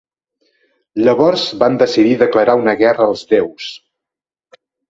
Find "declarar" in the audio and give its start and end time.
2.23-2.57